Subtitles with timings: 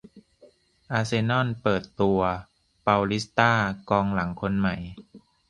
[0.91, 2.19] อาร์เซน่อลเปิดตัว
[2.83, 3.51] "เปาลิสต้า"
[3.89, 4.75] กองหลังคนใหม่